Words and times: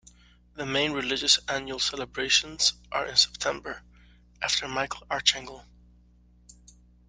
The 0.55 0.65
main 0.65 0.93
religious 0.93 1.37
annual 1.47 1.77
celebrations 1.77 2.73
are 2.91 3.05
in 3.05 3.15
September, 3.15 3.83
after 4.41 4.67
Michael 4.67 5.05
Archangel. 5.11 5.63